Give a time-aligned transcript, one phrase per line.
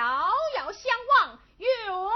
[0.00, 0.06] 遥
[0.56, 2.10] 遥相望永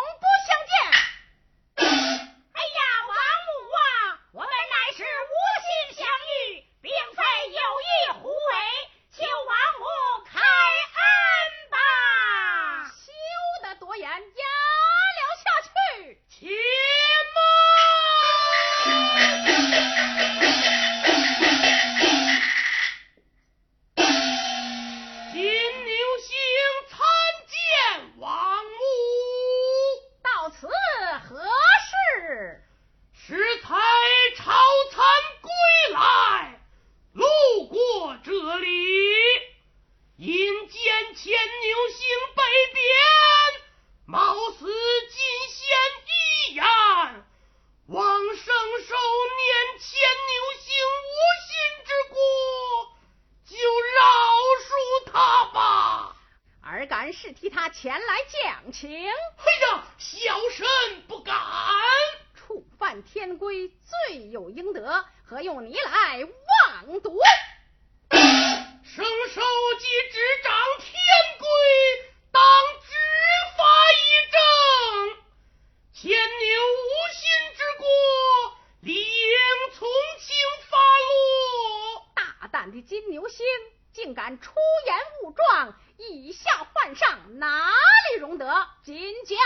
[87.45, 87.71] 哪
[88.15, 88.47] 里容得
[88.83, 88.97] 金
[89.27, 89.37] 价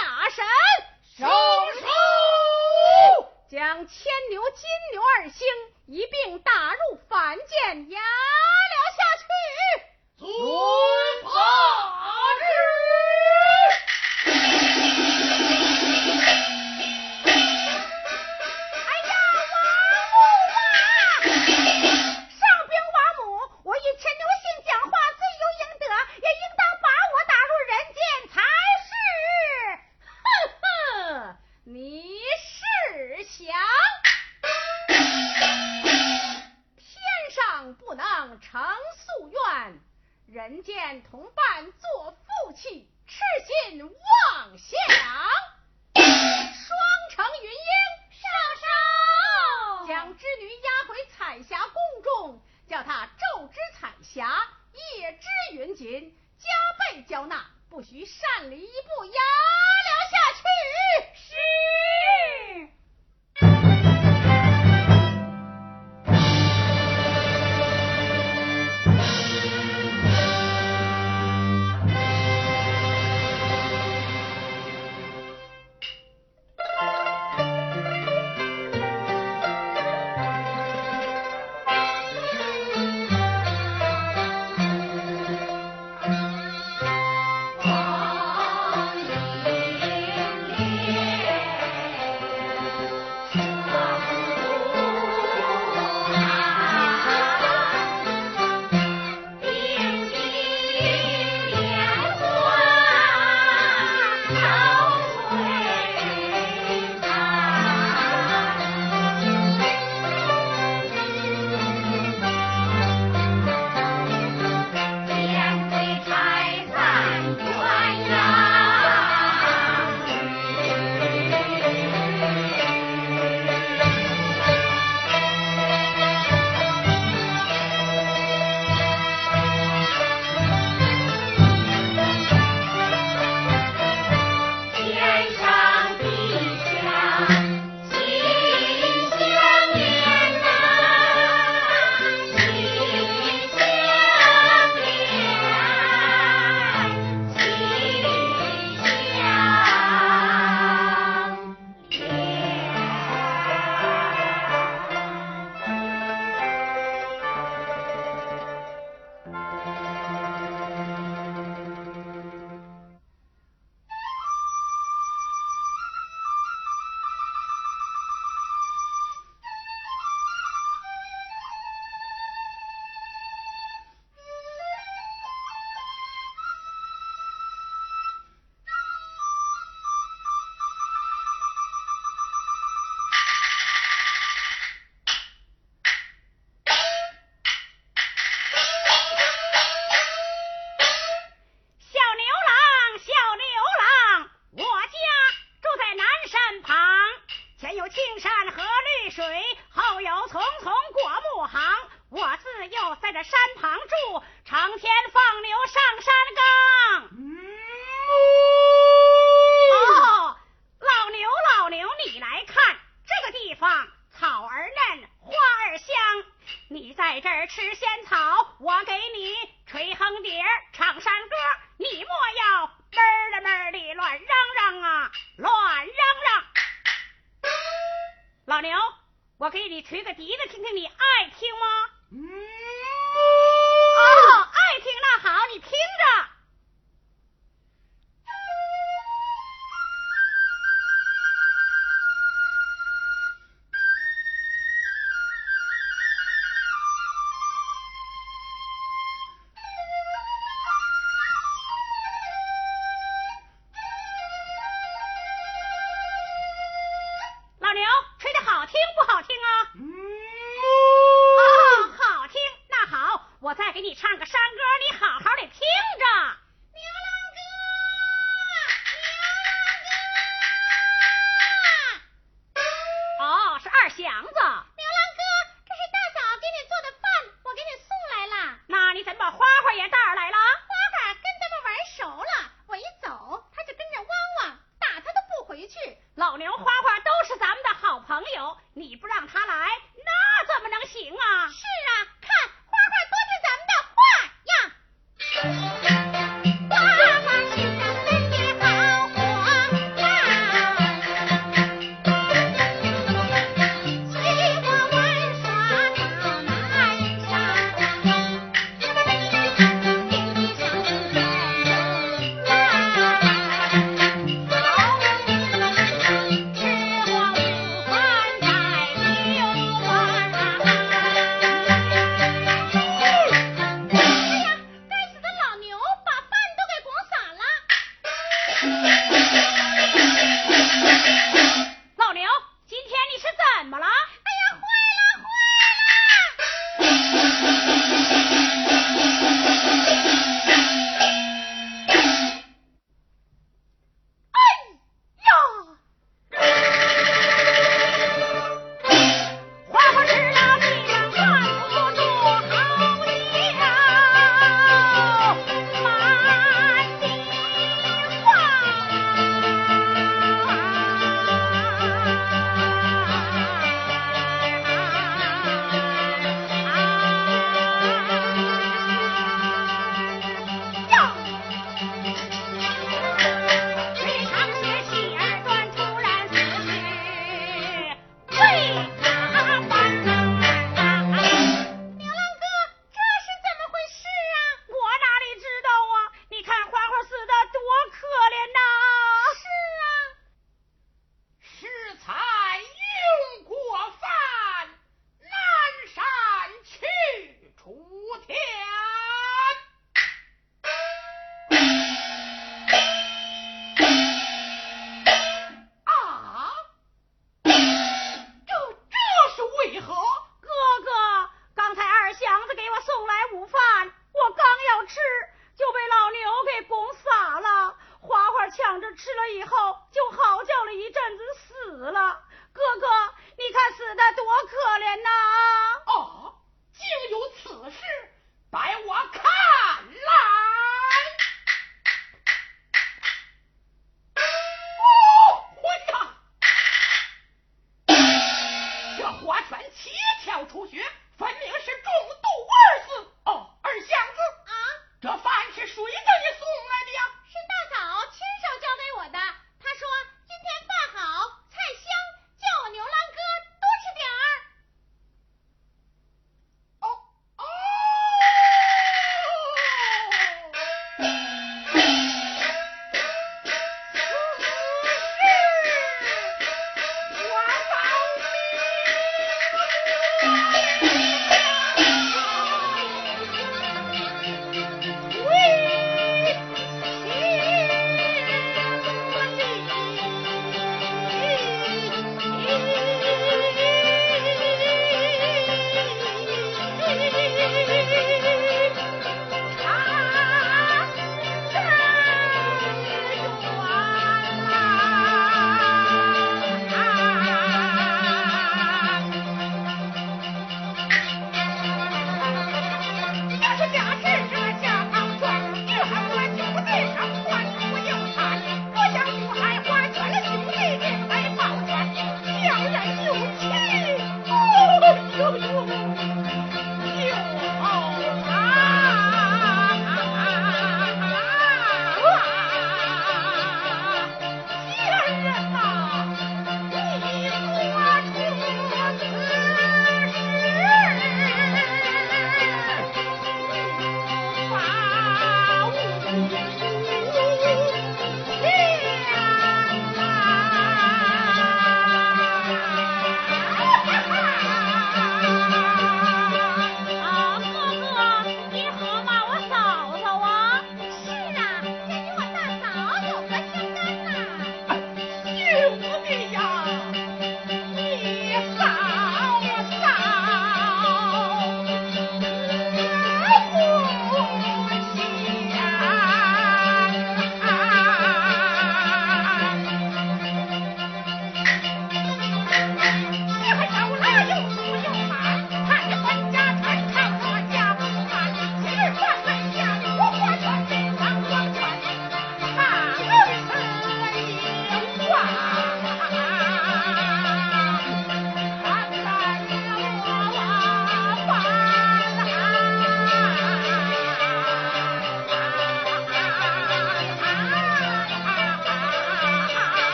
[439.12, 439.90] 花拳七
[440.25, 440.85] 窍出血，
[441.16, 441.92] 分明是中
[442.23, 443.12] 毒而死。
[443.25, 444.53] 哦，二祥子啊，
[445.01, 446.08] 这饭是谁的？